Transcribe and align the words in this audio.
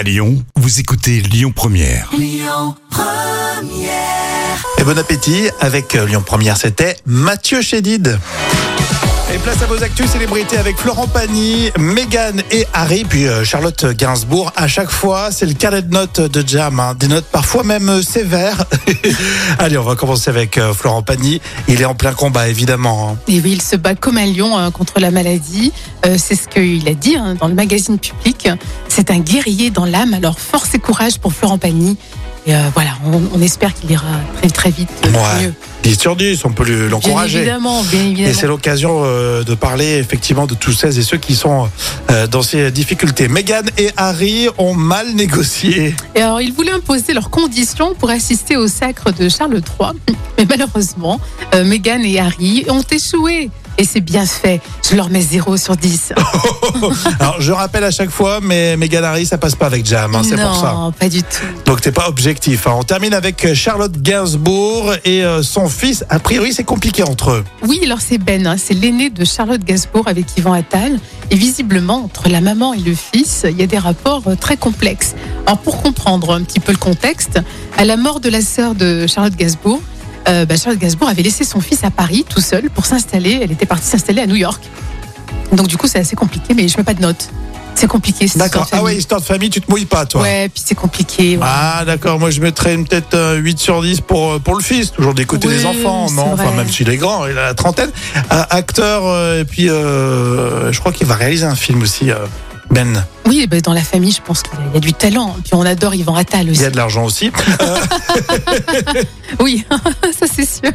À 0.00 0.02
Lyon, 0.02 0.42
vous 0.56 0.80
écoutez 0.80 1.20
Lyon 1.20 1.52
Première. 1.54 2.10
Et 4.78 4.82
bon 4.82 4.98
appétit 4.98 5.50
avec 5.60 5.94
euh, 5.94 6.06
Lyon 6.06 6.22
Première, 6.24 6.56
c'était 6.56 6.96
Mathieu 7.04 7.60
Chédid. 7.60 8.18
Et 9.32 9.38
place 9.38 9.62
à 9.62 9.66
vos 9.66 9.80
actus 9.82 10.10
célébrités 10.10 10.56
avec 10.56 10.76
Florent 10.76 11.06
Pagny, 11.06 11.70
Meghan 11.78 12.38
et 12.50 12.66
Harry, 12.72 13.04
puis 13.04 13.28
euh, 13.28 13.44
Charlotte 13.44 13.86
Gainsbourg. 13.96 14.52
À 14.56 14.66
chaque 14.66 14.90
fois, 14.90 15.30
c'est 15.30 15.46
le 15.46 15.52
carnet 15.54 15.82
de 15.82 15.94
notes 15.94 16.20
de 16.20 16.46
Jam, 16.46 16.80
hein. 16.80 16.94
des 16.98 17.06
notes 17.06 17.26
parfois 17.26 17.62
même 17.62 17.88
euh, 17.88 18.02
sévères. 18.02 18.64
Allez, 19.60 19.78
on 19.78 19.84
va 19.84 19.94
commencer 19.94 20.30
avec 20.30 20.58
euh, 20.58 20.74
Florent 20.74 21.02
Pagny. 21.02 21.40
Il 21.68 21.80
est 21.80 21.84
en 21.84 21.94
plein 21.94 22.12
combat, 22.12 22.48
évidemment. 22.48 23.10
hein. 23.12 23.18
Et 23.28 23.38
oui, 23.40 23.52
il 23.52 23.62
se 23.62 23.76
bat 23.76 23.94
comme 23.94 24.18
un 24.18 24.26
lion 24.26 24.58
hein, 24.58 24.72
contre 24.72 24.98
la 24.98 25.12
maladie. 25.12 25.72
Euh, 26.06 26.16
c'est 26.18 26.34
ce 26.34 26.48
qu'il 26.48 26.88
a 26.88 26.94
dit 26.94 27.14
hein, 27.16 27.36
dans 27.38 27.46
le 27.46 27.54
magazine 27.54 28.00
public. 28.00 28.48
C'est 28.88 29.12
un 29.12 29.18
guerrier 29.20 29.70
dans 29.70 29.84
l'âme. 29.84 30.12
Alors 30.12 30.40
force 30.40 30.74
et 30.74 30.80
courage 30.80 31.18
pour 31.20 31.32
Florent 31.32 31.58
Pagny. 31.58 31.96
Et 32.46 32.54
euh, 32.56 32.58
voilà, 32.74 32.90
on, 33.04 33.22
on 33.32 33.40
espère 33.42 33.74
qu'il 33.74 33.92
ira 33.92 34.06
très 34.40 34.48
très 34.50 34.70
vite 34.70 34.88
euh, 35.04 35.10
Ouais. 35.12 35.42
mieux. 35.44 35.54
10 35.82 35.98
sur 35.98 36.16
10, 36.16 36.44
on 36.44 36.52
peut 36.52 36.64
Bien 36.64 36.88
l'encourager. 36.88 37.38
évidemment, 37.38 37.82
bien 37.84 38.26
Et 38.26 38.34
c'est 38.34 38.46
l'occasion 38.46 39.02
euh, 39.04 39.42
de 39.44 39.54
parler 39.54 39.96
effectivement 39.98 40.46
de 40.46 40.54
tous 40.54 40.72
celles 40.72 40.98
et 40.98 41.02
ceux 41.02 41.16
qui 41.16 41.34
sont 41.34 41.68
euh, 42.10 42.26
dans 42.26 42.42
ces 42.42 42.70
difficultés. 42.70 43.28
Meghan 43.28 43.62
et 43.78 43.90
Harry 43.96 44.48
ont 44.58 44.74
mal 44.74 45.14
négocié. 45.14 45.94
Et 46.14 46.20
alors, 46.20 46.40
ils 46.40 46.52
voulaient 46.52 46.72
imposer 46.72 47.14
leurs 47.14 47.30
conditions 47.30 47.94
pour 47.94 48.10
assister 48.10 48.56
au 48.56 48.68
sacre 48.68 49.12
de 49.12 49.28
Charles 49.28 49.60
III. 49.80 50.16
Mais 50.38 50.46
malheureusement, 50.48 51.20
euh, 51.54 51.64
Meghan 51.64 52.02
et 52.02 52.18
Harry 52.18 52.64
ont 52.68 52.82
échoué. 52.82 53.50
Et 53.80 53.84
c'est 53.84 54.02
bien 54.02 54.26
fait. 54.26 54.60
Je 54.88 54.94
leur 54.94 55.08
mets 55.08 55.22
0 55.22 55.56
sur 55.56 55.74
10. 55.74 56.12
Alors 57.18 57.40
je 57.40 57.50
rappelle 57.50 57.82
à 57.82 57.90
chaque 57.90 58.10
fois, 58.10 58.40
mais 58.42 58.76
Meghan 58.76 59.02
Harry, 59.02 59.24
ça 59.24 59.38
passe 59.38 59.54
pas 59.54 59.64
avec 59.64 59.86
Jam, 59.86 60.14
hein, 60.14 60.20
c'est 60.22 60.36
non, 60.36 60.48
pour 60.48 60.56
ça. 60.60 60.76
pas 60.98 61.08
du 61.08 61.22
tout. 61.22 61.46
Donc 61.64 61.80
t'es 61.80 61.90
pas 61.90 62.06
objectif. 62.06 62.66
hein. 62.66 62.74
On 62.76 62.82
termine 62.82 63.14
avec 63.14 63.54
Charlotte 63.54 63.96
Gainsbourg 64.02 64.92
et 65.06 65.24
euh, 65.24 65.42
son 65.42 65.66
fils. 65.70 66.04
A 66.10 66.18
priori, 66.18 66.52
c'est 66.52 66.62
compliqué 66.64 67.02
entre 67.04 67.30
eux. 67.30 67.44
Oui, 67.66 67.80
alors 67.82 68.00
c'est 68.06 68.18
Ben, 68.18 68.46
hein, 68.46 68.56
c'est 68.58 68.74
l'aîné 68.74 69.08
de 69.08 69.24
Charlotte 69.24 69.64
Gainsbourg 69.64 70.06
avec 70.08 70.26
Yvan 70.36 70.52
Attal. 70.52 70.98
Et 71.30 71.36
visiblement, 71.36 72.04
entre 72.04 72.28
la 72.28 72.42
maman 72.42 72.74
et 72.74 72.80
le 72.80 72.94
fils, 72.94 73.46
il 73.48 73.58
y 73.58 73.62
a 73.62 73.66
des 73.66 73.78
rapports 73.78 74.24
euh, 74.26 74.34
très 74.34 74.58
complexes. 74.58 75.14
Alors 75.46 75.58
pour 75.58 75.80
comprendre 75.80 76.34
un 76.34 76.42
petit 76.42 76.60
peu 76.60 76.72
le 76.72 76.78
contexte, 76.78 77.40
à 77.78 77.86
la 77.86 77.96
mort 77.96 78.20
de 78.20 78.28
la 78.28 78.42
sœur 78.42 78.74
de 78.74 79.06
Charlotte 79.06 79.34
Gainsbourg, 79.36 79.80
euh, 80.28 80.44
bah, 80.44 80.56
Charlotte 80.56 80.80
Gainsbourg 80.80 81.08
avait 81.08 81.22
laissé 81.22 81.44
son 81.44 81.60
fils 81.60 81.84
à 81.84 81.90
Paris 81.90 82.24
tout 82.28 82.40
seul 82.40 82.70
pour 82.70 82.86
s'installer. 82.86 83.40
Elle 83.42 83.52
était 83.52 83.66
partie 83.66 83.86
s'installer 83.86 84.22
à 84.22 84.26
New 84.26 84.36
York. 84.36 84.62
Donc 85.52 85.66
du 85.66 85.76
coup, 85.76 85.86
c'est 85.88 85.98
assez 85.98 86.16
compliqué, 86.16 86.54
mais 86.54 86.68
je 86.68 86.76
mets 86.76 86.84
pas 86.84 86.94
de 86.94 87.02
notes. 87.02 87.28
C'est 87.76 87.86
compliqué. 87.86 88.26
D'accord. 88.36 88.68
Ah 88.72 88.82
ouais, 88.82 88.96
histoire 88.96 89.20
de 89.20 89.26
famille, 89.26 89.48
tu 89.48 89.60
te 89.60 89.70
mouilles 89.70 89.86
pas, 89.86 90.04
toi. 90.04 90.20
Ouais, 90.22 90.50
puis 90.52 90.62
c'est 90.64 90.74
compliqué. 90.74 91.36
ouais. 91.38 91.42
Ah 91.46 91.84
d'accord, 91.86 92.18
moi 92.18 92.30
je 92.30 92.40
mettrais 92.40 92.76
peut-être 92.76 93.14
euh, 93.14 93.36
8 93.36 93.58
sur 93.58 93.80
10 93.80 94.02
pour, 94.02 94.32
euh, 94.32 94.38
pour 94.38 94.54
le 94.54 94.62
fils, 94.62 94.92
toujours 94.92 95.14
des 95.14 95.24
côtés 95.24 95.48
Oui, 95.48 95.54
des 95.56 95.64
enfants, 95.66 96.10
non? 96.10 96.32
Enfin 96.32 96.50
même 96.56 96.68
s'il 96.68 96.90
est 96.90 96.96
grand, 96.98 97.26
il 97.26 97.38
a 97.38 97.42
la 97.46 97.54
trentaine. 97.54 97.90
Euh, 98.32 98.42
acteur, 98.50 99.02
euh, 99.06 99.40
et 99.40 99.44
puis 99.44 99.70
euh, 99.70 100.70
je 100.72 100.80
crois 100.80 100.92
qu'il 100.92 101.06
va 101.06 101.14
réaliser 101.14 101.46
un 101.46 101.54
film 101.54 101.80
aussi, 101.82 102.10
euh, 102.10 102.16
Ben. 102.70 103.04
Oui, 103.26 103.46
ben, 103.48 103.60
dans 103.60 103.72
la 103.72 103.82
famille, 103.82 104.12
je 104.12 104.20
pense 104.22 104.42
qu'il 104.42 104.52
y 104.54 104.62
a- 104.62 104.70
il 104.74 104.80
du 104.80 104.92
talent. 104.92 105.36
Puis 105.44 105.54
on 105.54 105.62
adore 105.62 105.94
Yvan 105.94 106.14
Attal 106.14 106.46
Il 106.46 106.50
aussi. 106.52 106.62
y 106.62 106.64
a 106.64 106.70
de 106.70 106.76
l'argent 106.76 107.04
aussi. 107.04 107.30
Oui, 109.40 109.64
ça 110.18 110.26
c'est 110.32 110.44
sûr. 110.48 110.72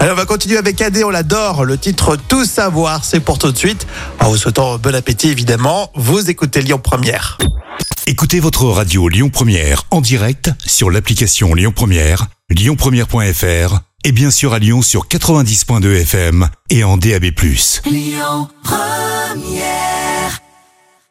Allez, 0.00 0.10
on 0.10 0.14
va 0.14 0.24
continuer 0.24 0.56
avec 0.56 0.80
AD, 0.80 1.02
on 1.04 1.10
l'adore. 1.10 1.64
Le 1.64 1.76
titre 1.78 2.16
Tout 2.16 2.44
savoir, 2.44 3.04
c'est 3.04 3.20
pour 3.20 3.38
tout 3.38 3.52
de 3.52 3.58
suite. 3.58 3.86
En 4.20 4.30
vous 4.30 4.36
souhaitant 4.36 4.78
bon 4.78 4.94
appétit 4.94 5.28
évidemment, 5.28 5.90
vous 5.94 6.28
écoutez 6.30 6.60
Lyon 6.62 6.78
Première. 6.82 7.38
Écoutez 8.06 8.40
votre 8.40 8.64
radio 8.64 9.08
Lyon 9.08 9.28
Première 9.30 9.84
en 9.90 10.00
direct 10.00 10.50
sur 10.64 10.90
l'application 10.90 11.54
Lyon 11.54 11.72
Première, 11.74 12.26
lyonpremière.fr 12.50 13.80
et 14.04 14.12
bien 14.12 14.30
sûr 14.30 14.54
à 14.54 14.58
Lyon 14.58 14.80
sur 14.82 15.06
90.2 15.08 16.00
FM 16.02 16.48
et 16.70 16.84
en 16.84 16.96
DAB+. 16.96 17.26